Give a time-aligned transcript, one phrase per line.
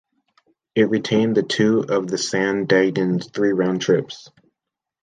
[0.73, 4.31] It retained two of the "San Diegan's" three round-trips.